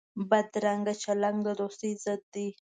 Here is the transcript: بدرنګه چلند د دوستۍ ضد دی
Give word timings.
بدرنګه 0.29 0.93
چلند 1.03 1.39
د 1.45 1.47
دوستۍ 1.59 1.91
ضد 2.03 2.21
دی 2.33 2.47